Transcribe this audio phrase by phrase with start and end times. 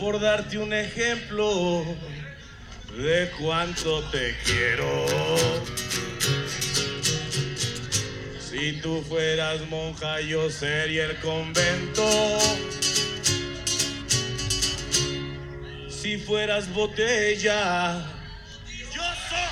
[0.00, 1.84] por darte un ejemplo
[2.96, 5.06] de cuánto te quiero.
[8.40, 12.38] Si tú fueras monja, yo sería el convento.
[15.90, 18.02] Si fueras botella,
[18.94, 19.50] yo soy.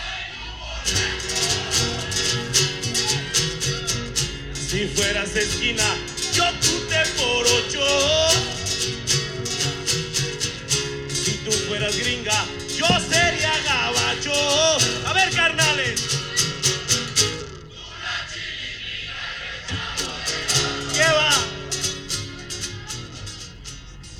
[4.54, 5.84] Si fueras esquina,
[6.32, 6.44] yo
[6.88, 8.47] te por ocho.
[11.48, 12.44] Tú fueras gringa,
[12.76, 14.32] yo sería gabacho.
[15.06, 16.18] A ver, carnales.
[20.92, 21.30] ¿Qué va?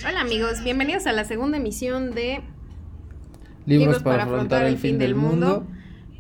[0.09, 2.41] Hola amigos, bienvenidos a la segunda emisión de
[3.67, 5.67] Libros, para, afrontar el fin del mundo.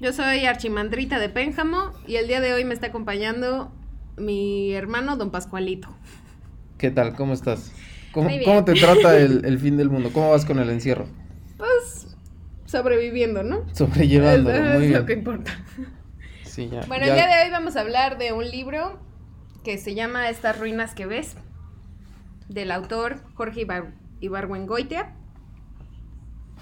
[0.00, 3.72] Yo soy Archimandrita de Pénjamo y el día de hoy me está acompañando
[4.18, 5.88] mi hermano Don Pascualito.
[6.76, 7.14] ¿Qué tal?
[7.14, 7.72] ¿Cómo estás?
[8.12, 10.10] ¿Cómo, cómo te trata el, el fin del mundo?
[10.12, 11.06] ¿Cómo vas con el encierro?
[11.56, 12.16] Pues
[12.66, 13.64] sobreviviendo, ¿no?
[13.72, 14.92] Sobrellevándolo, es, muy es bien.
[15.00, 15.52] lo que importa.
[16.42, 16.80] Sí, ya.
[16.86, 18.98] Bueno, ya- el día de hoy vamos a hablar de un libro
[19.64, 21.36] que se llama Estas ruinas que ves,
[22.48, 25.14] del autor Jorge Ibar Ibargüengoitia.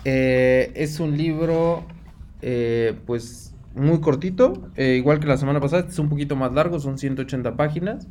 [0.04, 1.84] Eh, es un libro,
[2.42, 6.78] eh, pues, muy cortito, eh, igual que la semana pasada, es un poquito más largo,
[6.80, 8.08] son 180 páginas.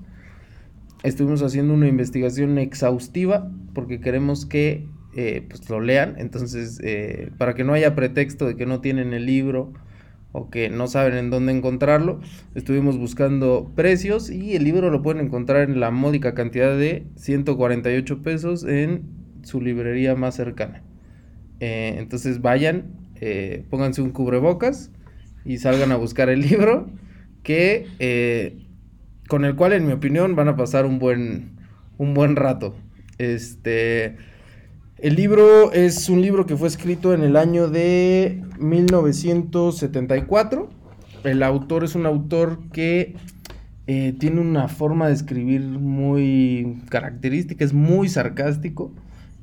[1.03, 7.55] Estuvimos haciendo una investigación exhaustiva porque queremos que eh, pues, lo lean, entonces, eh, para
[7.55, 9.71] que no haya pretexto de que no tienen el libro
[10.33, 12.19] o que no saben en dónde encontrarlo,
[12.53, 18.21] estuvimos buscando precios y el libro lo pueden encontrar en la módica cantidad de 148
[18.23, 19.03] pesos en
[19.43, 20.83] su librería más cercana.
[21.61, 22.87] Eh, entonces vayan,
[23.69, 24.91] pónganse un cubrebocas
[25.45, 26.89] y salgan a buscar el libro
[27.41, 28.64] que
[29.27, 31.55] con el cual en mi opinión van a pasar un buen
[31.97, 32.75] un buen rato.
[33.17, 34.17] Este
[34.97, 40.69] el libro es un libro que fue escrito en el año de 1974.
[41.25, 43.15] El autor es un autor que
[43.87, 48.93] eh, tiene una forma de escribir muy característica, es muy sarcástico.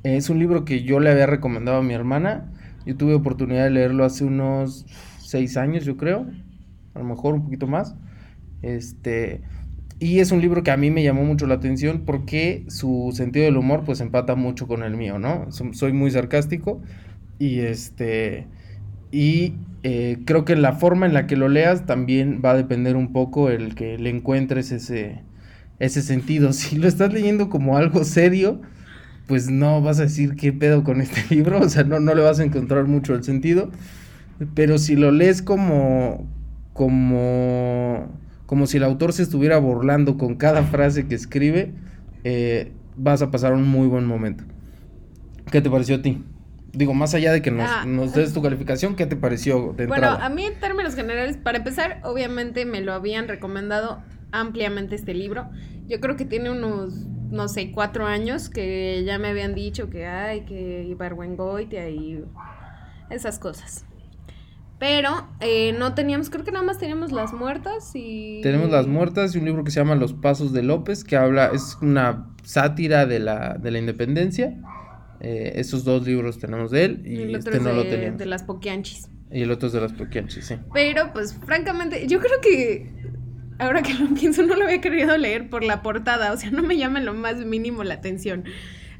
[0.01, 2.51] Es un libro que yo le había recomendado a mi hermana.
[2.85, 4.87] Yo tuve oportunidad de leerlo hace unos
[5.19, 6.25] seis años, yo creo.
[6.95, 7.95] A lo mejor un poquito más.
[8.63, 9.43] Este.
[9.99, 13.45] Y es un libro que a mí me llamó mucho la atención porque su sentido
[13.45, 15.51] del humor pues empata mucho con el mío, ¿no?
[15.51, 16.81] So- Soy muy sarcástico
[17.39, 18.47] y este
[19.11, 22.95] y eh, creo que la forma en la que lo leas también va a depender
[22.97, 25.23] un poco el que le encuentres ese
[25.79, 26.53] ese sentido.
[26.53, 28.61] Si lo estás leyendo como algo serio,
[29.27, 32.23] pues no vas a decir qué pedo con este libro, o sea, no, no le
[32.23, 33.71] vas a encontrar mucho el sentido.
[34.55, 36.27] Pero si lo lees como
[36.73, 38.09] como
[38.53, 41.71] como si el autor se estuviera burlando con cada frase que escribe,
[42.23, 44.43] eh, vas a pasar un muy buen momento.
[45.51, 46.23] ¿Qué te pareció a ti?
[46.71, 47.83] Digo, más allá de que nos, Ah.
[47.87, 50.23] nos des tu calificación, ¿qué te pareció de Bueno, entrada?
[50.23, 55.49] a mí en términos generales, para empezar, obviamente me lo habían recomendado ampliamente este libro.
[55.87, 56.93] Yo creo que tiene unos,
[57.31, 62.23] no sé, cuatro años que ya me habían dicho que hay, que Ibargüengoitia y
[63.09, 63.83] esas cosas.
[64.83, 68.41] Pero eh, no teníamos, creo que nada más teníamos Las Muertas y...
[68.43, 71.51] Tenemos Las Muertas y un libro que se llama Los Pasos de López, que habla,
[71.53, 74.59] es una sátira de la, de la independencia.
[75.21, 77.75] Eh, esos dos libros tenemos de él y, Y el otro este es no de,
[77.77, 78.19] lo teníamos.
[78.19, 79.09] de Las Poquianchis.
[79.31, 80.55] Y el otro es de las Poquianchis, sí.
[80.73, 82.91] Pero, pues, francamente, yo creo que
[83.59, 86.33] ahora que lo pienso, no lo había querido leer por la portada.
[86.33, 88.43] O sea, no me llama lo más mínimo la atención.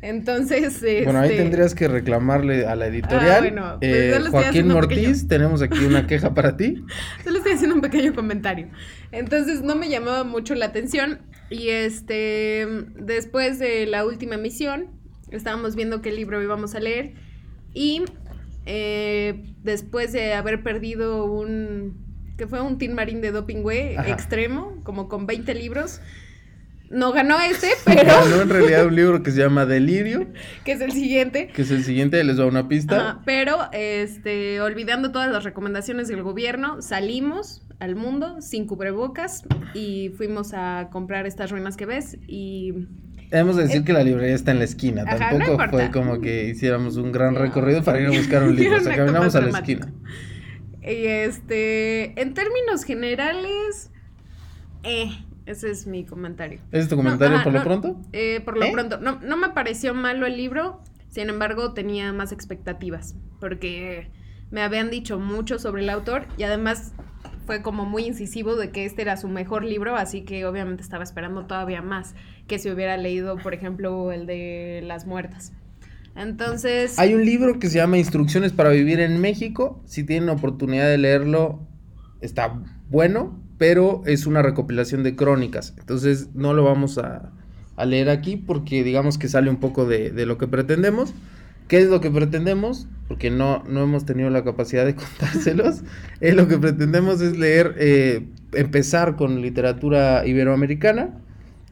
[0.03, 3.31] Entonces, Bueno, ahí este, tendrías que reclamarle a la editorial.
[3.31, 6.83] Ah, bueno, pues Eh, Joaquín Ortiz, pequeño- tenemos aquí una queja para ti.
[7.23, 8.67] Solo estoy haciendo un pequeño comentario.
[9.13, 11.19] Entonces, no me llamaba mucho la atención.
[11.49, 14.87] Y este, después de la última emisión,
[15.31, 17.13] estábamos viendo qué libro íbamos a leer.
[17.73, 18.03] Y
[18.65, 21.95] eh, después de haber perdido un.
[22.37, 24.09] que fue un Tin Marín de Doping Way Ajá.
[24.09, 26.01] extremo, como con 20 libros.
[26.93, 28.03] No ganó este, pero.
[28.03, 30.27] Ganó en realidad un libro que se llama Delirio,
[30.63, 31.47] que es el siguiente.
[31.47, 32.95] que es el siguiente, les doy una pista.
[32.95, 39.43] Ajá, pero, este, olvidando todas las recomendaciones del gobierno, salimos al mundo sin cubrebocas
[39.73, 42.87] y fuimos a comprar estas ruinas que ves y...
[43.31, 46.49] Hemos de decir que la librería está en la esquina, Ajá, tampoco fue como que
[46.49, 47.39] hiciéramos un gran No.
[47.39, 49.91] recorrido para ir a buscar un libro, o sea, caminamos a la esquina.
[50.83, 53.89] y, este, en términos generales,
[54.83, 55.09] eh,
[55.45, 56.59] ese es mi comentario.
[56.71, 57.65] ¿Ese es tu comentario ajá, por lo no.
[57.65, 58.01] pronto?
[58.11, 58.71] Eh, por lo ¿Eh?
[58.71, 64.09] pronto, no, no me pareció malo el libro, sin embargo tenía más expectativas, porque
[64.51, 66.93] me habían dicho mucho sobre el autor y además
[67.45, 71.03] fue como muy incisivo de que este era su mejor libro, así que obviamente estaba
[71.03, 72.15] esperando todavía más
[72.47, 75.53] que si hubiera leído, por ejemplo, el de Las Muertas.
[76.15, 76.99] Entonces...
[76.99, 79.81] Hay un libro que se llama Instrucciones para vivir en México.
[79.85, 81.67] Si tienen oportunidad de leerlo,
[82.21, 85.73] está bueno, pero es una recopilación de crónicas.
[85.79, 87.31] Entonces no lo vamos a,
[87.75, 91.13] a leer aquí porque digamos que sale un poco de, de, lo que pretendemos.
[91.67, 92.87] ¿Qué es lo que pretendemos?
[93.07, 95.81] Porque no, no hemos tenido la capacidad de contárselos.
[96.21, 101.19] eh, lo que pretendemos es leer, eh, empezar con literatura iberoamericana,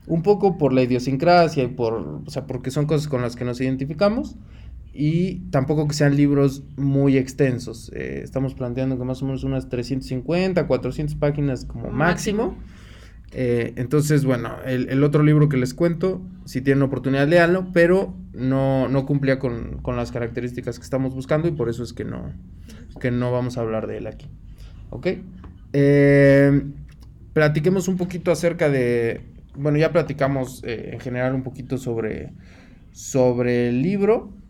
[0.08, 3.46] un poco por la idiosincrasia y por, o sea, porque son cosas con las que
[3.46, 4.36] nos identificamos
[4.94, 7.92] y tampoco que sean libros muy extensos.
[7.96, 12.48] Eh, estamos planteando que más o menos unas 350, 400 páginas como máximo.
[12.48, 12.82] máximo.
[13.34, 18.14] Eh, entonces, bueno, el, el, otro libro que les cuento, si tienen oportunidad, leanlo, pero
[18.34, 22.04] no, no cumplía con, con, las características que estamos buscando y por eso es que
[22.04, 22.34] no,
[23.00, 24.28] que no vamos a hablar de él aquí.
[24.90, 25.08] ¿Ok?
[25.72, 26.62] Eh,
[27.32, 29.22] platiquemos un poquito acerca de,
[29.56, 32.34] bueno, ya platicamos en general un poquito sobre,
[32.92, 34.41] sobre el libro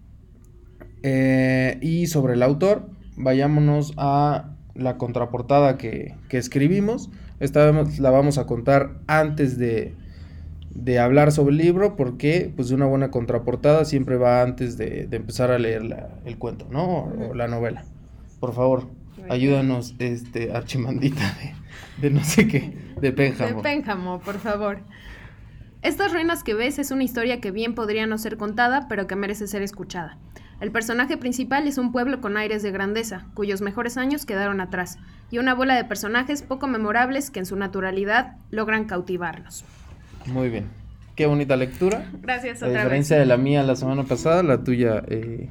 [1.03, 2.89] eh, y sobre el autor.
[3.17, 7.09] Vayámonos a la contraportada que, que escribimos.
[7.39, 9.95] Esta vez la vamos a contar antes de,
[10.69, 15.17] de, hablar sobre el libro porque pues una buena contraportada siempre va antes de, de
[15.17, 16.83] empezar a leer la, el cuento, ¿no?
[16.83, 17.83] O, o, la novela.
[18.39, 18.89] Por favor,
[19.29, 21.53] ayúdanos, este, archimandita de,
[22.01, 23.57] de no sé qué, de Pénjamo.
[23.57, 24.79] De Pénjamo, por favor.
[25.81, 29.15] Estas ruinas que ves es una historia que bien podría no ser contada, pero que
[29.15, 30.19] merece ser escuchada.
[30.61, 34.99] El personaje principal es un pueblo con aires de grandeza, cuyos mejores años quedaron atrás,
[35.31, 39.65] y una bola de personajes poco memorables que en su naturalidad logran cautivarnos.
[40.27, 40.65] Muy bien.
[41.15, 42.05] Qué bonita lectura.
[42.21, 43.25] Gracias, A otra diferencia vez.
[43.25, 45.49] de la mía la semana pasada, la tuya, eh,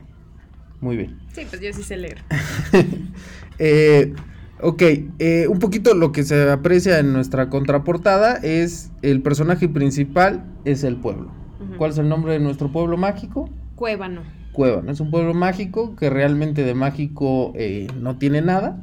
[0.80, 1.18] muy bien.
[1.32, 2.22] Sí, pues yo sí sé leer.
[3.58, 4.14] eh,
[4.60, 4.82] ok,
[5.18, 10.84] eh, un poquito lo que se aprecia en nuestra contraportada es el personaje principal es
[10.84, 11.32] el pueblo.
[11.58, 11.76] Uh -huh.
[11.78, 13.50] ¿Cuál es el nombre de nuestro pueblo mágico?
[13.74, 14.22] Cuébano.
[14.52, 14.90] Cuébano.
[14.90, 18.80] Es un pueblo mágico que realmente de mágico eh, no tiene nada.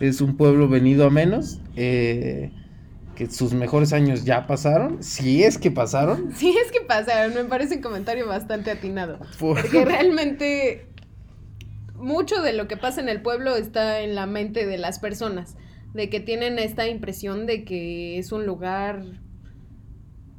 [0.00, 1.60] Es un pueblo venido a menos.
[1.76, 2.50] Eh,
[3.14, 5.02] que sus mejores años ya pasaron.
[5.02, 6.32] Si es que pasaron.
[6.36, 7.34] Si es que pasaron.
[7.34, 9.18] Me parece un comentario bastante atinado.
[9.38, 9.60] Por...
[9.60, 10.88] Porque realmente
[11.94, 15.56] mucho de lo que pasa en el pueblo está en la mente de las personas.
[15.94, 19.04] De que tienen esta impresión de que es un lugar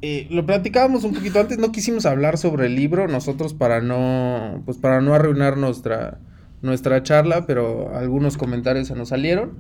[0.08, 4.62] eh, lo platicábamos un poquito antes, no quisimos hablar sobre el libro nosotros para no,
[4.64, 6.20] pues para no arruinar nuestra,
[6.62, 9.58] nuestra charla, pero algunos comentarios se nos salieron.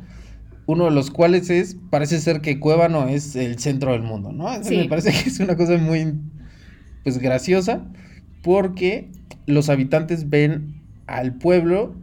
[0.67, 4.53] Uno de los cuales es, parece ser que Cuébano es el centro del mundo, ¿no?
[4.53, 4.77] Eso sí.
[4.77, 6.13] me parece que es una cosa muy,
[7.03, 7.81] pues, graciosa,
[8.43, 9.09] porque
[9.47, 10.75] los habitantes ven
[11.07, 11.95] al pueblo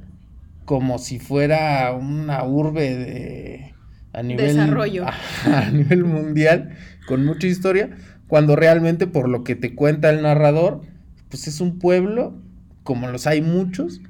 [0.64, 3.74] como si fuera una urbe de,
[4.12, 5.06] a nivel, Desarrollo.
[5.06, 5.14] A,
[5.58, 7.90] a nivel mundial, con mucha historia,
[8.28, 10.82] cuando realmente por lo que te cuenta el narrador,
[11.28, 12.34] pues es un pueblo,
[12.82, 14.00] como los hay muchos,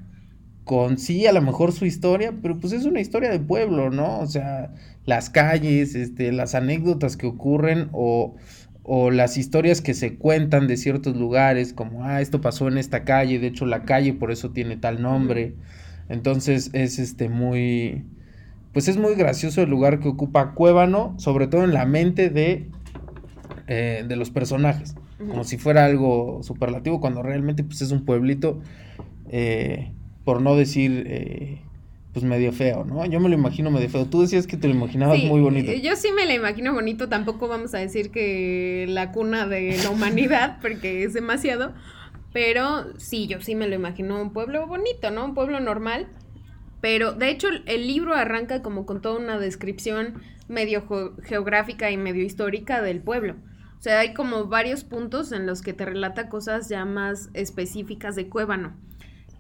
[0.65, 4.21] con sí a lo mejor su historia, pero pues es una historia de pueblo, ¿no?
[4.21, 4.73] O sea,
[5.05, 8.37] las calles, este, las anécdotas que ocurren o,
[8.85, 13.05] o las historias que se cuentan de ciertos lugares, como, ah, esto pasó en esta
[13.05, 15.55] calle, de hecho la calle por eso tiene tal nombre.
[16.09, 18.05] Entonces es este muy,
[18.73, 22.71] pues es muy gracioso el lugar que ocupa Cuébano, sobre todo en la mente de
[23.75, 25.29] eh, de los personajes, uh -huh.
[25.29, 28.61] como si fuera algo superlativo, cuando realmente pues, es un pueblito,
[29.31, 29.93] eh,
[30.25, 31.63] por no decir, eh,
[32.13, 33.07] pues medio feo, ¿no?
[33.07, 34.05] Yo me lo imagino medio feo.
[34.05, 35.73] Tú decías que te lo imaginabas sí, muy bonito.
[35.73, 39.89] Yo sí me lo imagino bonito, tampoco vamos a decir que la cuna de la
[39.89, 41.73] humanidad, porque es demasiado,
[42.31, 45.25] pero sí, yo sí me lo imagino un pueblo bonito, ¿no?
[45.25, 46.09] Un pueblo normal.
[46.83, 50.85] Pero de hecho el libro arranca como con toda una descripción medio
[51.23, 53.37] geográfica y medio histórica del pueblo.
[53.83, 58.15] O sea, hay como varios puntos en los que te relata cosas ya más específicas
[58.15, 58.77] de Cuébano.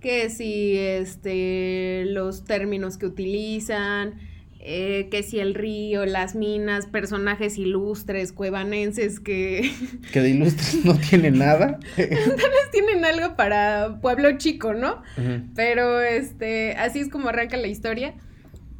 [0.01, 4.15] Que si este, los términos que utilizan,
[4.59, 9.71] eh, que si el río, las minas, personajes ilustres, cuevanenses que...
[10.13, 11.79] Que de ilustres no tienen nada.
[11.97, 15.03] Tal vez tienen algo para pueblo chico, ¿no?
[15.19, 15.51] Uh -huh.
[15.55, 18.15] Pero este, así es como arranca la historia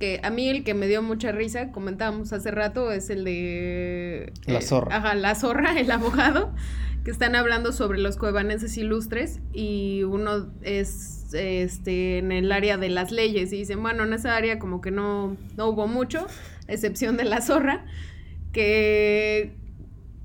[0.03, 4.33] que a mí el que me dio mucha risa, comentábamos hace rato, es el de...
[4.47, 4.93] La zorra.
[4.93, 6.53] Eh, ajá, la zorra, el abogado,
[7.05, 12.89] que están hablando sobre los cuevanenses ilustres y uno es este en el área de
[12.89, 16.27] las leyes y dicen, bueno, en esa área como que no, no hubo mucho,
[16.67, 17.85] excepción de la zorra,
[18.51, 19.55] que,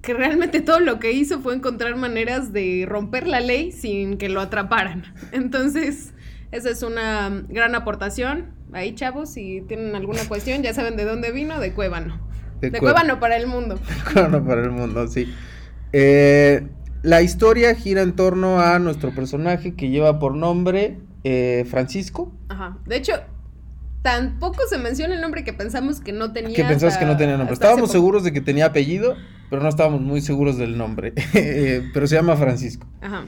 [0.02, 4.28] que realmente todo lo que hizo fue encontrar maneras de romper la ley sin que
[4.28, 5.04] lo atraparan.
[5.34, 6.16] Entonces,
[6.52, 8.56] esa es una gran aportación.
[8.74, 12.20] Ahí, chavos, si tienen alguna cuestión, ya saben de dónde vino, de Cuébano.
[12.62, 13.76] De, de Cuébano para el mundo.
[14.06, 15.34] De Cuébano para el mundo, sí.
[15.94, 16.68] Eh,
[17.04, 22.34] la historia gira en torno a nuestro personaje que lleva por nombre eh, Francisco.
[22.50, 22.78] Ajá.
[22.86, 23.14] De hecho,
[24.02, 26.56] tampoco se menciona el nombre que pensamos que no tenía.
[26.56, 27.54] Que hasta- que no tenía nombre.
[27.54, 29.16] Estábamos seguros de que tenía apellido,
[29.50, 31.14] pero no estábamos muy seguros del nombre.
[31.34, 32.88] Eh, pero se llama Francisco.
[33.02, 33.26] Ajá.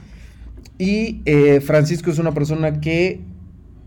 [0.80, 3.20] Y eh, Francisco es una persona que,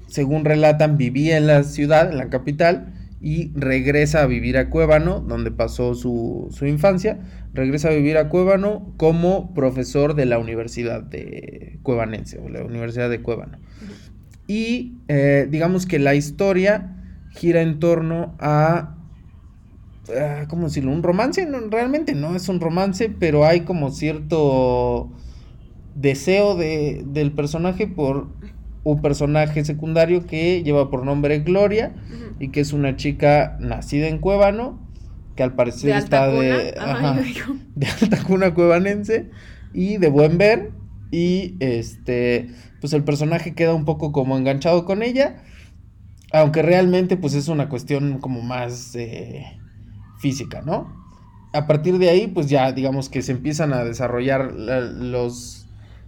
[0.05, 5.19] según relatan, vivía en la ciudad, en la capital, y regresa a vivir a Cuébano,
[5.19, 7.19] donde pasó su, su infancia.
[7.51, 13.09] Regresa a vivir a Cuébano como profesor de la Universidad de Cuevanense, o la Universidad
[13.09, 13.57] de Cuébano.
[14.45, 16.95] Y eh, digamos que la historia
[17.31, 18.97] gira en torno a
[20.15, 20.91] ah, ¿cómo decirlo?
[20.91, 25.09] Un romance, no, realmente no es un romance, pero hay como cierto
[25.95, 28.27] deseo de, del personaje por
[28.83, 31.95] un personaje secundario que lleva por nombre Gloria
[32.39, 34.79] y que es una chica nacida en Cuébano,
[35.35, 37.21] que al parecer De está de, Ajá,
[38.01, 39.29] alta cuna cuevanense
[39.73, 40.71] y de buen ver
[41.12, 42.50] y este
[42.81, 45.43] pues el personaje queda un poco como enganchado con ella
[46.31, 49.45] aunque realmente pues es una cuestión como más eh,
[50.19, 50.95] física no
[51.53, 55.62] a partir de ahí pues ya digamos que se empiezan a desarrollar la- los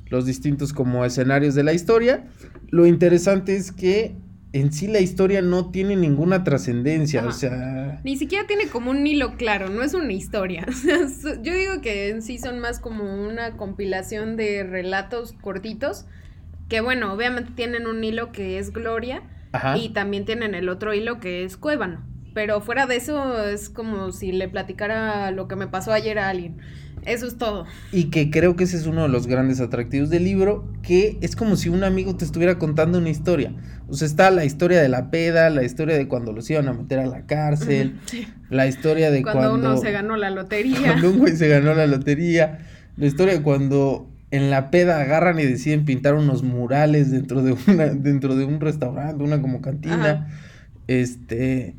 [0.07, 2.25] los distintos como escenarios de la historia
[2.69, 4.15] lo interesante es que
[4.53, 9.05] en sí la historia no tiene ninguna trascendencia o sea Ni siquiera tiene como un
[9.05, 10.65] hilo claro, no es una historia.
[11.43, 16.05] Yo digo que en sí son más como una compilación de relatos cortitos,
[16.69, 20.93] que bueno, obviamente tienen un hilo que es Gloria ajá y también tienen el otro
[20.93, 22.03] hilo que es Cuébano.
[22.33, 26.29] Pero fuera de eso es como si le platicara lo que me pasó ayer a
[26.29, 26.57] alguien.
[27.05, 27.65] Eso es todo.
[27.91, 31.35] Y que creo que ese es uno de los grandes atractivos del libro, que es
[31.35, 33.53] como si un amigo te estuviera contando una historia.
[33.87, 36.73] O sea, está la historia de la peda, la historia de cuando los iban a
[36.73, 38.27] meter a la cárcel, Sí.
[38.49, 40.79] la historia de Cuando, cuando, uno se ganó la lotería.
[40.81, 42.59] cuando un güey se ganó la lotería,
[42.97, 47.55] la historia de cuando en la peda agarran y deciden pintar unos murales dentro de
[47.67, 50.09] una dentro de un restaurante, una como cantina.
[50.11, 50.27] Ajá.
[50.87, 51.75] Este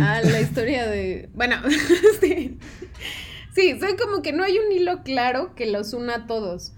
[0.00, 1.28] Ah, la historia de.
[1.34, 1.56] Bueno,
[2.20, 2.58] sí.
[3.54, 6.74] Sí, soy como que no hay un hilo claro que los una a todos.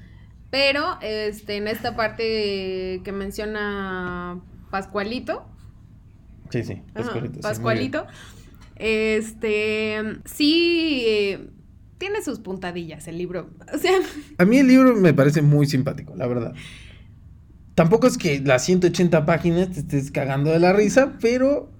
[0.51, 4.41] Pero este, en esta parte que menciona
[4.71, 5.47] Pascualito.
[6.51, 7.41] Sí, sí, ajá, Pascualito, sí.
[7.43, 8.07] Pascualito.
[8.77, 10.03] Este.
[10.25, 11.03] Sí.
[11.07, 11.51] eh,
[11.99, 13.51] tiene sus puntadillas el libro.
[13.75, 13.93] O sea,
[14.39, 16.55] A mí el libro me parece muy simpático, la verdad.
[17.75, 21.71] Tampoco es que las 180 páginas te estés cagando de la risa, pero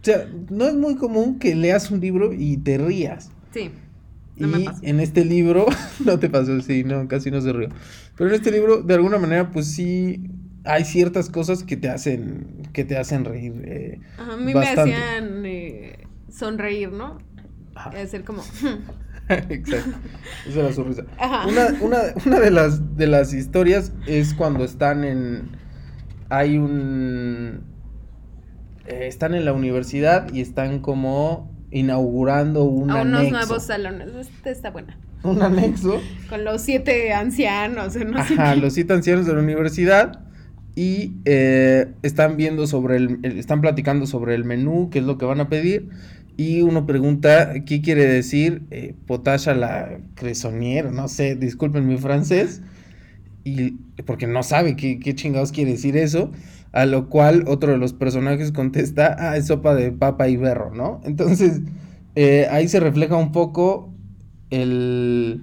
[0.00, 3.30] o sea, no es muy común que leas un libro y te rías.
[3.52, 3.70] sí.
[4.36, 5.66] No y en este libro,
[6.04, 7.68] no te pasó, sí, no, casi no se rió.
[8.16, 10.30] Pero en este libro, de alguna manera, pues sí,
[10.64, 13.52] hay ciertas cosas que te hacen, que te hacen reír.
[13.66, 14.90] eh, Ajá, a mí bastante.
[14.90, 17.18] me hacían eh, sonreír, ¿no?
[17.74, 17.90] ajá.
[17.90, 18.42] Hacer como.
[19.28, 19.98] Exacto.
[20.44, 21.04] Esa era su risa.
[21.18, 21.46] Ajá.
[21.46, 25.52] Una, una, una de las de las historias es cuando están en.
[26.28, 27.64] Hay un.
[28.86, 33.30] eh, están en la universidad y están como inaugurando un a unos anexo.
[33.30, 34.08] nuevos salones.
[34.14, 34.96] Este está buena.
[35.22, 36.00] Un anexo.
[36.28, 40.20] Con los siete ancianos, no Ajá, los siete ancianos de la universidad.
[40.74, 45.26] Y eh, están viendo sobre el, Están platicando sobre el menú, qué es lo que
[45.26, 45.90] van a pedir.
[46.36, 50.90] Y uno pregunta, ¿qué quiere decir eh, potache a la cresonier?
[50.90, 52.62] No sé, disculpen mi francés.
[53.44, 53.72] Y
[54.06, 56.30] porque no sabe qué, qué chingados quiere decir eso.
[56.72, 60.74] A lo cual otro de los personajes contesta, ah, es sopa de papa y berro,
[60.74, 61.00] ¿no?
[61.04, 61.60] Entonces,
[62.14, 63.92] eh, ahí se refleja un poco
[64.50, 65.42] el...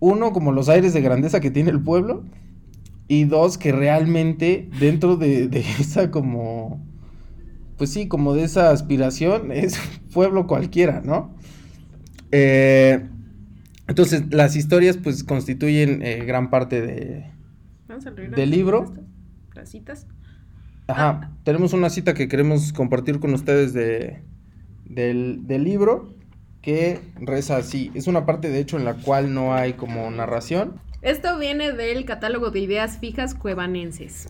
[0.00, 2.24] Uno, como los aires de grandeza que tiene el pueblo.
[3.06, 6.84] Y dos, que realmente dentro de, de esa como...
[7.76, 9.78] Pues sí, como de esa aspiración es
[10.12, 11.34] pueblo cualquiera, ¿no?
[12.32, 13.08] Eh,
[13.86, 17.30] entonces, las historias pues constituyen eh, gran parte de...
[17.88, 18.92] Vamos a ¿Del libro?
[19.54, 20.06] Las citas.
[20.88, 21.30] Ajá, Ah.
[21.44, 24.22] tenemos una cita que queremos compartir con ustedes de,
[24.84, 26.14] del, del libro
[26.62, 27.90] que reza así.
[27.94, 30.80] Es una parte de hecho en la cual no hay como narración.
[31.02, 34.28] Esto viene del catálogo de ideas fijas cuevanenses.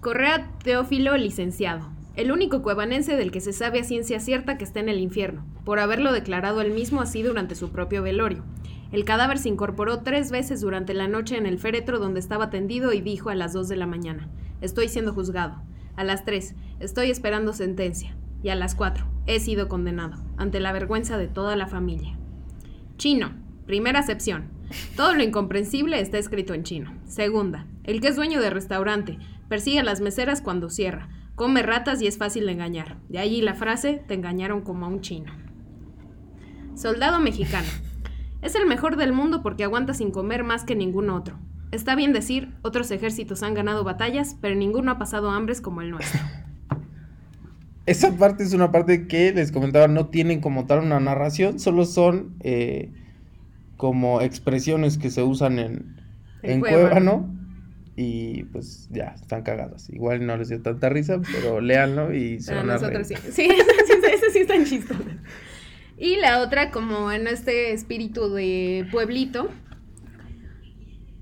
[0.00, 1.88] Correa Teófilo, licenciado.
[2.14, 5.44] El único cuevanense del que se sabe a ciencia cierta que está en el infierno,
[5.64, 8.44] por haberlo declarado él mismo así durante su propio velorio.
[8.90, 12.92] El cadáver se incorporó tres veces durante la noche en el féretro donde estaba tendido
[12.92, 14.28] y dijo a las 2 de la mañana,
[14.60, 15.56] estoy siendo juzgado.
[15.96, 18.16] A las 3, estoy esperando sentencia.
[18.42, 22.16] Y a las 4, he sido condenado, ante la vergüenza de toda la familia.
[22.96, 23.32] Chino.
[23.66, 24.48] Primera acepción.
[24.96, 26.94] Todo lo incomprensible está escrito en chino.
[27.04, 27.66] Segunda.
[27.84, 29.18] El que es dueño de restaurante.
[29.48, 31.08] Persigue a las meseras cuando cierra.
[31.34, 32.96] Come ratas y es fácil de engañar.
[33.08, 35.32] De allí la frase, te engañaron como a un chino.
[36.74, 37.68] Soldado mexicano.
[38.42, 41.36] Es el mejor del mundo porque aguanta sin comer más que ningún otro.
[41.70, 45.90] Está bien decir, otros ejércitos han ganado batallas, pero ninguno ha pasado hambres como el
[45.90, 46.20] nuestro.
[47.86, 51.86] Esa parte es una parte que les comentaba, no tienen como tal una narración, solo
[51.86, 52.92] son eh,
[53.78, 55.96] como expresiones que se usan en,
[56.42, 56.88] En en Cuébano.
[56.90, 57.38] Cuébano.
[57.96, 59.90] Y pues ya, están cagadas.
[59.90, 63.14] Igual no les dio tanta risa, pero léanlo y se Pero van a nosotros sí.
[63.14, 63.32] reír.
[63.32, 65.04] Sí, esas esas sí están chistosas.
[66.00, 69.48] Y la otra, como en este espíritu de pueblito.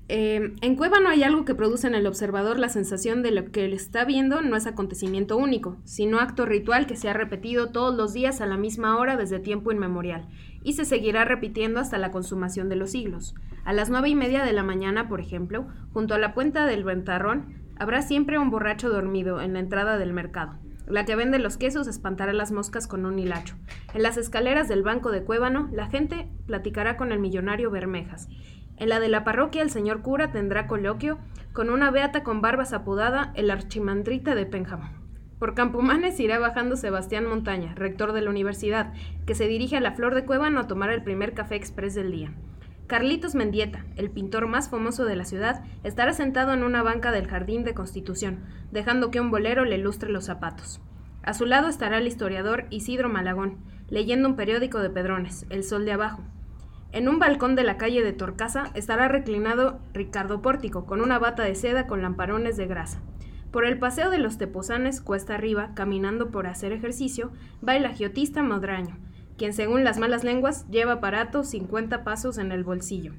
[0.07, 3.65] eh, en Cuébano hay algo que produce en el observador la sensación de lo que
[3.65, 7.95] él está viendo no es acontecimiento único, sino acto ritual que se ha repetido todos
[7.95, 10.27] los días a la misma hora desde tiempo inmemorial,
[10.63, 13.33] y se seguirá repitiendo hasta la consumación de los siglos.
[13.65, 16.83] A las nueve y media de la mañana, por ejemplo, junto a la puerta del
[16.83, 20.59] ventarrón, habrá siempre un borracho dormido en la entrada del mercado.
[20.87, 23.55] La que vende los quesos espantará las moscas con un hilacho.
[23.93, 28.29] En las escaleras del banco de Cuébano, la gente platicará con el millonario Bermejas.
[28.77, 31.17] En la de la parroquia, el señor cura tendrá coloquio
[31.51, 34.89] con una beata con barbas apodada el archimandrita de Pénjamo.
[35.39, 38.93] Por Campomanes irá bajando Sebastián Montaña, rector de la universidad,
[39.25, 42.11] que se dirige a la Flor de Cuébano a tomar el primer café express del
[42.11, 42.31] día.
[42.87, 47.27] Carlitos Mendieta, el pintor más famoso de la ciudad, estará sentado en una banca del
[47.27, 50.79] Jardín de Constitución, dejando que un bolero le lustre los zapatos.
[51.21, 53.57] A su lado estará el historiador Isidro Malagón,
[53.89, 56.23] leyendo un periódico de Pedrones, El Sol de Abajo.
[56.93, 61.43] En un balcón de la calle de Torcasa estará reclinado Ricardo Pórtico, con una bata
[61.43, 63.01] de seda con lamparones de grasa.
[63.51, 67.33] Por el paseo de los Tepozanes, cuesta arriba, caminando por hacer ejercicio,
[67.67, 68.95] va el agiotista Modraño,
[69.37, 73.13] quien según las malas lenguas lleva aparato 50 pasos en el bolsillo.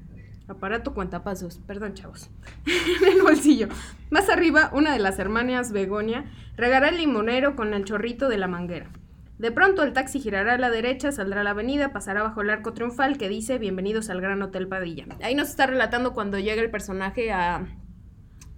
[0.47, 2.29] Aparato cuentapasos, perdón chavos.
[2.65, 3.67] en el bolsillo.
[4.09, 6.25] Más arriba, una de las hermanas Begonia
[6.57, 8.89] regará el limonero con el chorrito de la manguera.
[9.37, 12.49] De pronto el taxi girará a la derecha, saldrá a la avenida, pasará bajo el
[12.49, 15.05] arco triunfal que dice Bienvenidos al Gran Hotel Padilla.
[15.21, 17.65] Ahí nos está relatando cuando llega el personaje a,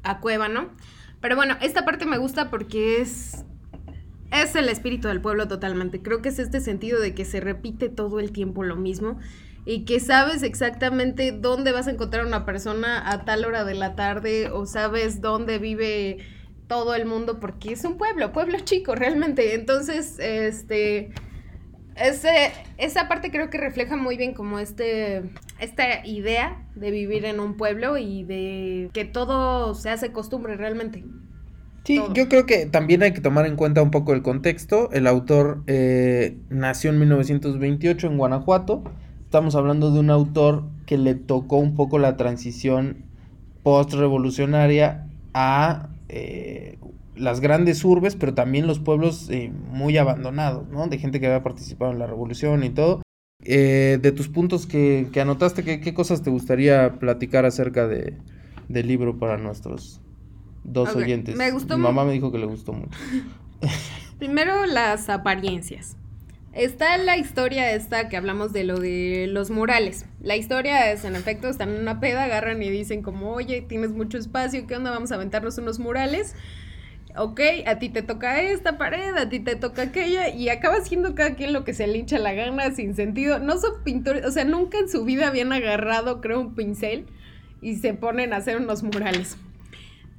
[0.02, 0.70] a Cuébano.
[1.20, 3.46] Pero bueno, esta parte me gusta porque es
[4.32, 6.02] es el espíritu del pueblo totalmente.
[6.02, 9.20] Creo que es este sentido de que se repite todo el tiempo lo mismo
[9.66, 13.76] y que sabes exactamente dónde vas a encontrar a una persona a tal hora de
[13.76, 16.20] la tarde o sabes dónde vive
[16.68, 19.54] todo el mundo porque es un pueblo, pueblo chico realmente.
[19.54, 21.12] Entonces, este
[21.96, 25.24] ese, esa parte creo que refleja muy bien como este
[25.60, 31.04] esta idea de vivir en un pueblo y de que todo se hace costumbre realmente.
[31.84, 32.14] Sí, todo.
[32.14, 34.92] yo creo que también hay que tomar en cuenta un poco el contexto.
[34.92, 38.84] El autor eh, nació en 1928 en Guanajuato.
[39.24, 43.06] Estamos hablando de un autor que le tocó un poco la transición
[43.64, 46.78] post-revolucionaria a eh,
[47.16, 50.88] las grandes urbes, pero también los pueblos eh, muy abandonados, ¿no?
[50.88, 53.02] De gente que había participado en la revolución y todo.
[53.44, 58.18] Eh, de tus puntos que, que anotaste, ¿qué, qué cosas te gustaría platicar acerca de,
[58.70, 60.02] del libro para nuestros
[60.64, 61.36] dos Ok, oyentes?
[61.36, 62.98] me gustó Mi mamá me dijo que le gustó mucho.
[64.20, 65.96] Primero las apariencias.
[66.54, 70.06] Está la historia esta que hablamos de lo de los murales.
[70.22, 73.92] La historia es, en efecto, están en una peda, agarran y dicen como, oye, tienes
[73.92, 74.92] mucho espacio, ¿qué onda?
[74.92, 76.36] Vamos a aventarnos unos murales.
[77.16, 81.16] Ok, a ti te toca esta pared, a ti te toca aquella, y acaba siendo
[81.16, 83.40] cada quien lo que se le hincha la gana sin sentido.
[83.40, 87.06] No son pintores, o sea, nunca en su vida habían agarrado, creo, un pincel
[87.62, 89.38] y se ponen a hacer unos murales.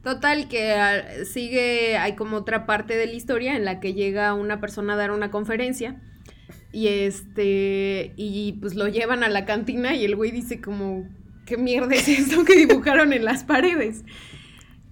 [0.02, 4.34] Total, que ah, sigue, hay como otra parte de la historia en la que llega
[4.34, 6.00] una persona a dar una conferencia
[6.72, 11.06] y este, y pues lo llevan a la cantina y el güey dice como,
[11.44, 14.04] ¿qué mierda es esto que dibujaron en las paredes?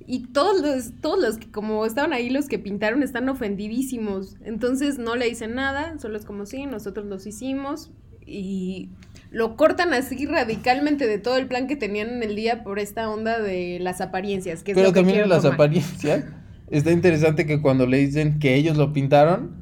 [0.07, 4.37] Y todos los, todos los que como estaban ahí, los que pintaron, están ofendidísimos.
[4.44, 7.90] Entonces no le dicen nada, solo es como, sí, nosotros los hicimos
[8.27, 8.90] y
[9.31, 13.09] lo cortan así radicalmente de todo el plan que tenían en el día por esta
[13.09, 14.62] onda de las apariencias.
[14.62, 15.55] Que es Pero lo que también quiero en las tomar.
[15.55, 16.25] apariencias.
[16.71, 19.59] Está interesante que cuando le dicen que ellos lo pintaron,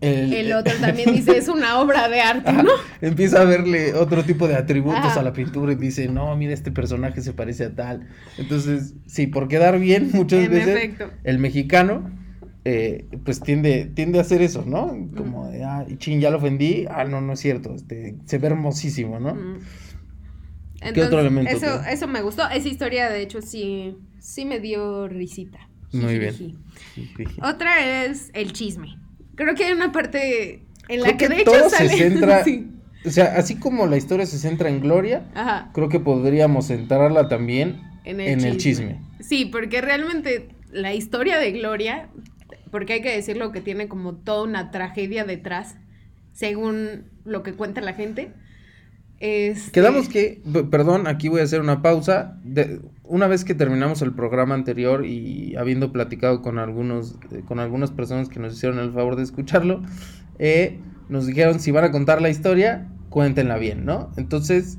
[0.00, 2.70] el, El otro también dice, es una obra de arte, ¿no?
[3.00, 6.72] empieza a verle otro tipo de atributos a la pintura y dice, no, mira, este
[6.72, 8.08] personaje se parece a tal.
[8.36, 11.10] Entonces, sí, por quedar bien, muchas En veces efecto.
[11.22, 12.10] el mexicano,
[12.64, 14.96] eh, pues tiende, tiende a hacer eso, ¿no?
[15.16, 16.86] Como de, ah, chin, ya lo ofendí.
[16.90, 17.74] Ah, no, no es cierto.
[17.74, 19.34] Este, se ve hermosísimo, ¿no?
[19.34, 19.58] Mm.
[20.94, 22.48] ¿Qué otro elemento Eso, te- eso me gustó.
[22.48, 25.68] Esa historia, de hecho, sí, sí me dio risita.
[25.92, 26.58] Muy bien.
[27.42, 28.96] Otra es el chisme.
[29.34, 31.88] Creo que hay una parte en la Creo que, que de hecho todo sale.
[31.90, 32.68] se centra- Sí.
[33.04, 35.70] O sea, así como la historia se centra en Gloria, Ajá.
[35.74, 38.50] creo que podríamos centrarla también En el, en chisme.
[38.50, 39.00] el chisme.
[39.20, 42.08] Sí, porque realmente la historia de Gloria,
[42.72, 45.76] porque hay que decirlo que tiene como toda una tragedia detrás,
[46.32, 48.32] según lo que cuenta la gente.
[49.20, 52.40] Este, Quedamos que, perdón, aquí voy a hacer una pausa.
[52.42, 57.60] De- una vez que terminamos el programa anterior y habiendo platicado con algunos, eh, con
[57.60, 59.82] algunas personas que nos hicieron el favor de escucharlo,
[60.40, 64.10] eh, nos dijeron si van a contar la historia, cuéntenla bien, ¿no?
[64.16, 64.78] Entonces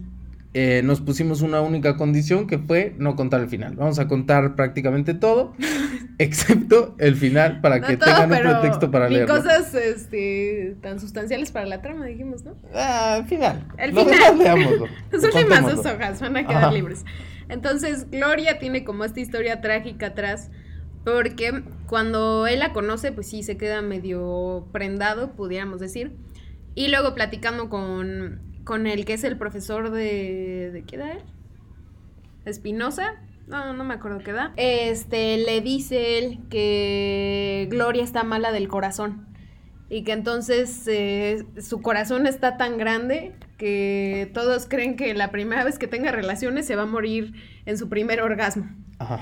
[0.53, 3.75] eh, nos pusimos una única condición que fue no contar el final.
[3.75, 5.55] Vamos a contar prácticamente todo,
[6.19, 9.35] excepto el final para no que todo, tengan un pretexto para leerlo.
[9.35, 12.55] cosas este, tan sustanciales para la trama, dijimos, ¿no?
[12.73, 13.67] Ah, el final.
[13.77, 14.37] El final.
[14.37, 14.87] leámoslo.
[15.11, 16.71] Las últimas dos hojas van a quedar Ajá.
[16.71, 17.03] libres.
[17.49, 20.51] Entonces, Gloria tiene como esta historia trágica atrás.
[21.03, 26.15] Porque cuando él la conoce, pues sí, se queda medio prendado, pudiéramos decir.
[26.75, 30.71] Y luego platicando con, con el que es el profesor de...
[30.71, 31.23] ¿De qué da él?
[32.45, 33.21] Espinosa.
[33.47, 34.53] No, no me acuerdo qué da.
[34.55, 39.27] Este, le dice él que Gloria está mala del corazón.
[39.89, 45.63] Y que entonces eh, su corazón está tan grande que todos creen que la primera
[45.63, 47.33] vez que tenga relaciones se va a morir
[47.65, 48.69] en su primer orgasmo.
[48.99, 49.19] Ajá.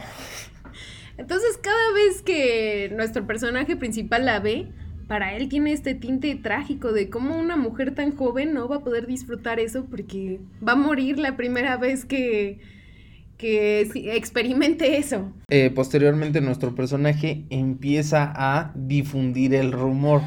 [1.18, 4.72] Entonces cada vez que nuestro personaje principal la ve,
[5.12, 8.80] para él tiene este tinte trágico de cómo una mujer tan joven no va a
[8.80, 12.60] poder disfrutar eso porque va a morir la primera vez que,
[13.38, 13.82] que
[14.16, 15.34] experimente eso.
[15.50, 20.22] Eh, posteriormente nuestro personaje empieza a difundir el rumor,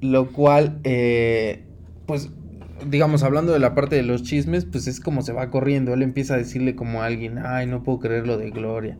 [0.00, 1.66] lo cual, eh,
[2.06, 2.30] pues,
[2.88, 6.00] digamos, hablando de la parte de los chismes, pues es como se va corriendo, él
[6.00, 8.96] empieza a decirle como a alguien, ay, no puedo creer lo de Gloria,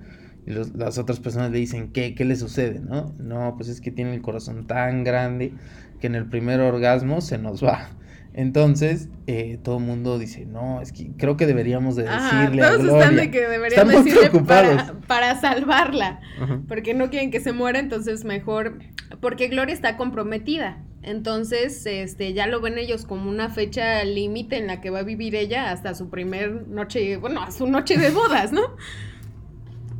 [0.47, 2.81] y los- las otras personas le dicen, ¿qué, qué le sucede?
[2.81, 3.15] ¿No?
[3.19, 5.53] No, pues es que tiene el corazón tan grande
[6.01, 7.91] que en el primer orgasmo se nos va.
[8.33, 12.63] Entonces, eh, todo el mundo dice, no, es que creo que deberíamos de Ajá, decirle
[12.63, 13.03] a todos Gloria.
[13.03, 16.21] están de que deberían Están muy decirle para, para salvarla.
[16.41, 16.61] Ajá.
[16.69, 18.79] Porque no quieren que se muera, entonces mejor.
[19.21, 20.79] Porque Gloria está comprometida.
[21.03, 25.03] Entonces, este, ya lo ven ellos como una fecha límite en la que va a
[25.03, 28.63] vivir ella hasta su primer noche, bueno, a su noche de bodas, ¿no?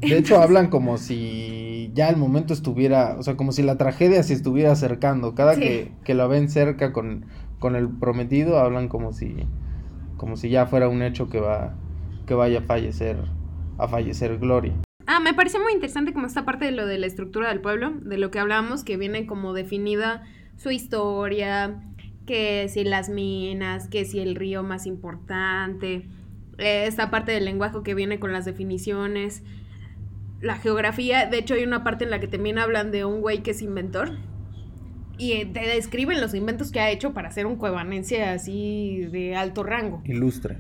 [0.01, 4.23] De hecho, hablan como si ya el momento estuviera, o sea, como si la tragedia
[4.23, 5.35] se estuviera acercando.
[5.35, 5.61] Cada Sí.
[5.61, 7.27] que, que la ven cerca con,
[7.59, 9.37] con el prometido, hablan como si,
[10.17, 11.75] como si ya fuera un hecho que va,
[12.27, 13.19] que vaya a fallecer,
[13.79, 14.73] a fallecer Gloria.
[15.07, 17.91] Ah, me pareció muy interesante como esta parte de lo de la estructura del pueblo,
[18.03, 20.23] de lo que hablábamos, que viene como definida
[20.57, 21.81] su historia,
[22.27, 26.07] que si las minas, que si el río más importante,
[26.59, 29.43] eh, esta parte del lenguaje que viene con las definiciones,
[30.41, 33.43] la geografía, de hecho hay una parte en la que también hablan de un güey
[33.43, 34.13] que es inventor
[35.19, 39.37] y eh, te describen los inventos que ha hecho para ser un cuevanense así de
[39.37, 40.01] alto rango.
[40.07, 40.59] Ilustre.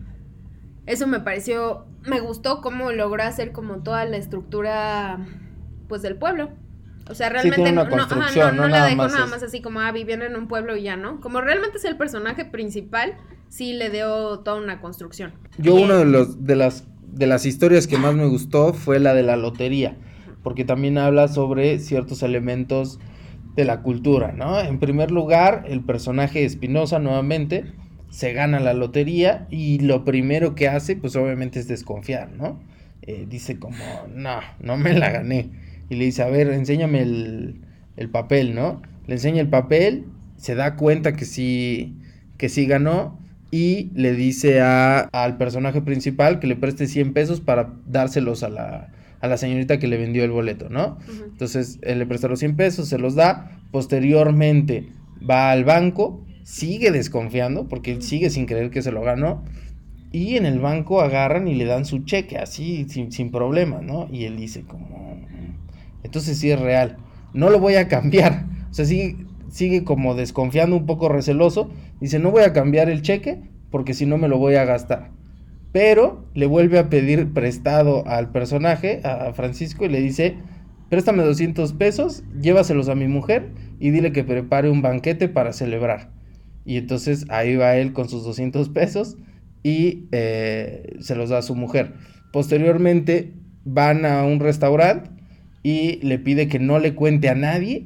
[0.87, 5.19] Eso me pareció, me gustó cómo logró hacer como toda la estructura,
[5.89, 6.51] pues, del pueblo.
[7.09, 9.31] O sea, realmente una no, no, ajá, no, no no la dejó más nada es-
[9.31, 11.21] más así como, ah, viviendo en un pueblo y ya, ¿no?
[11.21, 13.15] Como realmente es el personaje principal,
[13.49, 15.33] sí le dio toda una construcción.
[15.59, 19.01] Yo uno eh, de los de las de las historias que más me gustó fue
[19.01, 19.97] la de la lotería,
[20.43, 22.99] porque también habla sobre ciertos elementos
[23.57, 24.61] de la cultura, ¿no?
[24.61, 27.65] En primer lugar, el personaje Espinosa nuevamente
[28.11, 32.61] se gana la lotería y lo primero que hace, pues obviamente es desconfiar, ¿no?
[33.03, 33.77] Eh, dice como,
[34.15, 35.51] no, no me la gané.
[35.89, 37.61] Y le dice, a ver, enséñame el,
[37.97, 38.83] el papel, ¿no?
[39.07, 41.97] Le enseña el papel, se da cuenta que sí,
[42.37, 43.19] que sí ganó
[43.51, 48.49] y le dice a, al personaje principal que le preste 100 pesos para dárselos a
[48.49, 50.99] la, a la señorita que le vendió el boleto, ¿no?
[51.09, 51.25] ujú.
[51.25, 54.89] Entonces él le presta los 100 pesos, se los da, posteriormente
[55.29, 59.45] va al banco, sigue desconfiando porque él sigue sin creer que se lo ganó
[60.13, 64.09] y en el banco agarran y le dan su cheque así sin, sin problema, ¿no?
[64.11, 65.21] Y él dice como,
[66.03, 66.97] entonces sí es real,
[67.33, 69.17] no lo voy a cambiar, o sea, sigue,
[69.51, 74.07] sigue como desconfiando un poco receloso, dice no voy a cambiar el cheque porque si
[74.07, 75.11] no me lo voy a gastar.
[75.73, 80.37] Pero le vuelve a pedir prestado al personaje, a Francisco, y le dice,
[80.89, 86.11] préstame 200 pesos, llévaselos a mi mujer y dile que prepare un banquete para celebrar.
[86.65, 89.17] Y entonces ahí va él con sus 200 pesos
[89.63, 91.95] y eh, se los da a su mujer.
[92.33, 93.35] Posteriormente
[93.65, 95.11] van a un restaurante
[95.63, 97.85] y le pide que no le cuente a nadie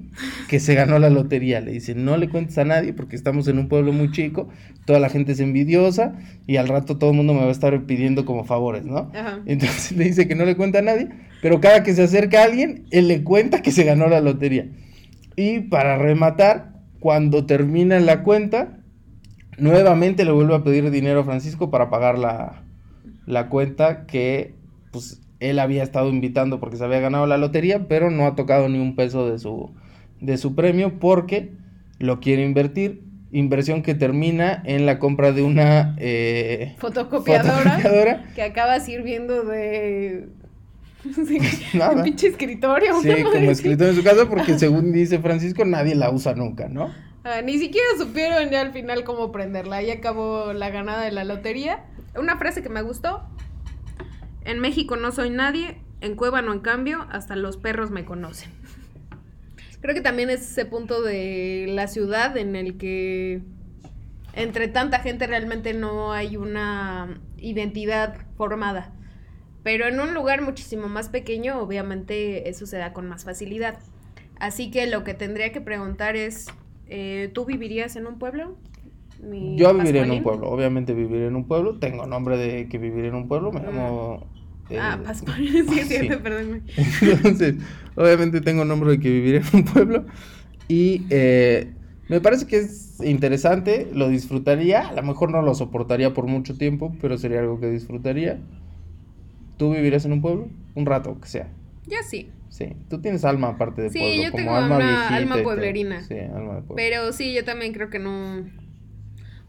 [0.48, 1.60] que se ganó la lotería.
[1.60, 4.48] Le dice, no le cuentes a nadie porque estamos en un pueblo muy chico,
[4.84, 6.14] toda la gente es envidiosa
[6.46, 9.10] y al rato todo el mundo me va a estar pidiendo como favores, ¿no?
[9.14, 9.40] Ajá.
[9.46, 11.08] Entonces le dice que no le cuenta a nadie,
[11.42, 14.68] pero cada que se acerca a alguien, él le cuenta que se ganó la lotería.
[15.36, 18.78] Y para rematar, cuando termina la cuenta,
[19.58, 22.62] nuevamente le vuelve a pedir dinero a Francisco para pagar la,
[23.26, 24.54] la cuenta que
[24.92, 28.68] pues él había estado invitando porque se había ganado la lotería, pero no ha tocado
[28.68, 29.72] ni un peso de su,
[30.20, 31.52] de su premio porque
[31.98, 33.02] lo quiere invertir
[33.32, 38.24] inversión que termina en la compra de una eh, Fotocopiadora, fotocopiadora.
[38.34, 40.28] que acaba sirviendo de...
[41.04, 41.38] Sí,
[41.76, 41.96] Nada.
[41.96, 42.98] un pinche escritorio.
[43.02, 43.46] Sí, como así.
[43.48, 46.90] escritor en su casa, porque según dice Francisco, nadie la usa nunca, ¿no?
[47.24, 49.76] Ah, ni siquiera supieron ya al final cómo prenderla.
[49.76, 51.84] Ahí acabó la ganada de la lotería.
[52.18, 53.22] Una frase que me gustó.
[54.44, 58.50] En México no soy nadie, en Cueva no en cambio, hasta los perros me conocen.
[59.80, 63.42] Creo que también es ese punto de la ciudad en el que
[64.34, 68.92] entre tanta gente realmente no hay una identidad formada.
[69.62, 73.78] Pero en un lugar muchísimo más pequeño, obviamente eso se da con más facilidad.
[74.38, 76.46] Así que lo que tendría que preguntar es,
[76.86, 78.58] eh, ¿tú vivirías en un pueblo?
[79.24, 81.78] Mi Yo viviré en un pueblo, obviamente viviré en un pueblo.
[81.78, 84.26] Tengo nombre de que viviré en un pueblo, me llamo...
[84.68, 86.22] eh, Ah, Pascualín, sí, es cierto, sí.
[86.22, 86.62] perdónme.
[87.02, 87.56] Entonces,
[87.96, 90.06] obviamente tengo nombre de que viviré en un pueblo.
[90.68, 91.74] Y eh,
[92.08, 94.88] me parece que es interesante, lo disfrutaría.
[94.88, 98.40] A lo mejor no lo soportaría por mucho tiempo, pero sería algo que disfrutaría.
[99.56, 100.48] ¿Tú vivirías en un pueblo?
[100.74, 101.48] Un rato, que sea.
[101.86, 104.86] Yo sí, Sí, tú tienes alma aparte de Sí, pueblo, yo como tengo alma una
[104.88, 106.02] viejita alma pueblerina.
[106.02, 106.76] Sí, alma de pueblo.
[106.76, 108.44] pero sí, yo también creo que no...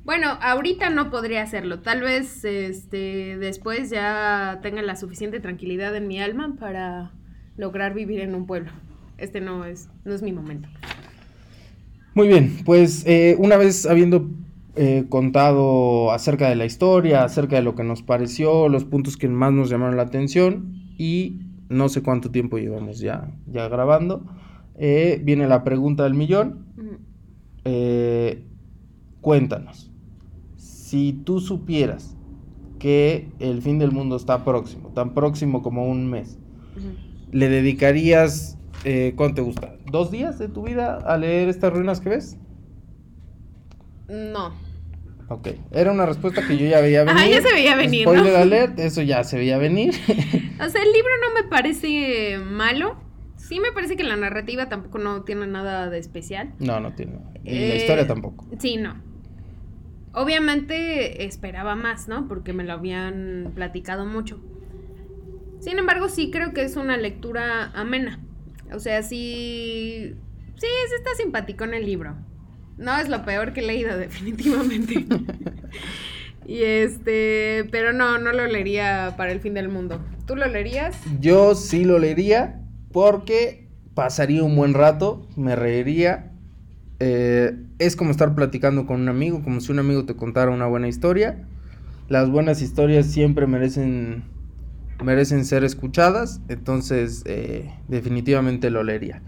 [0.06, 1.80] Bueno, ahorita no podría hacerlo.
[1.80, 7.12] Tal vez este después ya tenga la suficiente tranquilidad en mi alma para
[7.58, 8.72] lograr vivir en un pueblo.
[9.18, 10.70] Este no es, no es mi momento.
[12.14, 14.30] Muy bien, pues eh, una vez habiendo
[14.76, 19.28] eh, contado acerca de la historia, acerca de lo que nos pareció, los puntos que
[19.28, 24.24] más nos llamaron la atención y no sé cuánto tiempo llevamos ya, ya grabando,
[24.78, 26.64] eh, viene la pregunta del millón.
[29.22, 29.92] Cuéntanos,
[30.96, 32.16] si tú supieras
[32.80, 36.38] que el fin del mundo está próximo, tan próximo como un mes.
[37.34, 42.00] ¿le dedicarías, eh, cuánto te gusta, dos días de tu vida a leer estas ruinas
[42.00, 42.38] que ves?
[44.08, 44.54] No.
[45.28, 47.18] Ok, era una respuesta que yo ya veía venir.
[47.24, 48.14] Ajá, ya se veía venir, ¿no?
[48.14, 49.94] Spoiler alert, eso ya se veía venir.
[50.66, 52.96] O sea, el libro no me parece malo.
[53.36, 56.54] Sí me parece que la narrativa tampoco no tiene nada de especial.
[56.60, 57.18] no, no tiene.
[57.44, 58.46] Y la Eh, historia tampoco.
[58.60, 58.96] Sí, no.
[60.16, 62.28] Obviamente esperaba más, ¿no?
[62.30, 64.40] Porque me lo habían platicado mucho.
[65.60, 68.20] Sin embargo, sí creo que es una lectura amena.
[68.74, 70.16] O sea, sí...
[70.56, 72.16] Sí, sí está simpático en el libro.
[72.78, 75.06] No es lo peor que he leído, definitivamente.
[76.46, 77.68] y este...
[77.70, 80.00] Pero no, no lo leería para el fin del mundo.
[80.26, 80.98] ¿Tú lo leerías?
[81.20, 82.62] Yo sí lo leería
[82.94, 86.32] porque pasaría un buen rato, me reiría.
[87.00, 90.66] Eh, es como estar platicando con un amigo, como si un amigo te contara una
[90.66, 91.46] buena historia.
[92.08, 94.24] Las buenas historias siempre merecen,
[95.04, 99.22] merecen ser escuchadas, entonces eh, definitivamente lo leería.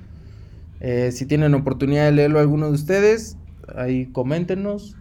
[0.79, 3.37] Eh, si tienen oportunidad de leerlo alguno de ustedes,
[3.75, 4.95] ahí coméntenos.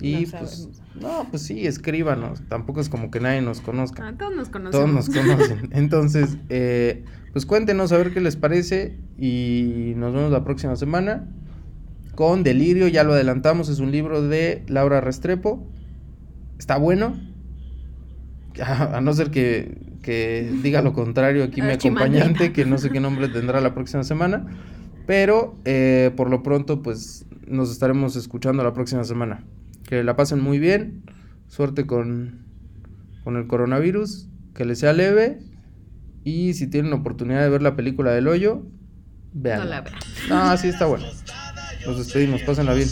[0.00, 0.68] Y No pues,
[1.00, 2.40] no, pues sí, escríbanos.
[2.48, 4.06] Tampoco es como que nadie nos conozca.
[4.06, 4.72] Ah, todos nos conocemos.
[4.72, 5.08] Todos nos
[5.48, 5.70] conocen.
[5.72, 6.38] Entonces,
[7.32, 11.26] pues cuéntenos a ver qué les parece y nos vemos la próxima semana
[12.18, 15.70] con Delirio, ya lo adelantamos, es un libro de Laura Restrepo.
[16.58, 17.16] Está bueno.
[18.60, 22.90] A, no ser que, que diga lo contrario aquí mi Ah, acompañante, que no sé
[22.90, 24.48] qué nombre tendrá la próxima semana.
[25.06, 29.44] Pero eh, por lo pronto, pues nos estaremos escuchando la próxima semana.
[29.84, 31.04] Que la pasen muy bien.
[31.46, 32.46] Suerte con,
[33.22, 34.28] con el coronavirus.
[34.56, 35.38] Que les sea leve.
[36.24, 38.66] Y si tienen oportunidad de ver la película del hoyo,
[39.32, 39.60] vean.
[39.60, 39.94] No la vean.
[40.28, 41.06] No, sí está bueno.
[41.84, 42.90] Nos despedimos, pásenla bien.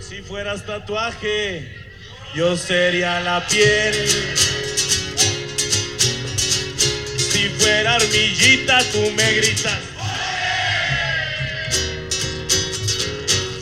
[0.00, 1.74] Si fueras tatuaje,
[2.34, 3.94] yo sería la piel.
[7.18, 9.78] Si fuera armillita, tú me gritas.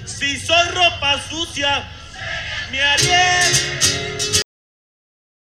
[0.07, 1.89] Si soy ropa sucia,
[2.71, 4.14] mi Ariel.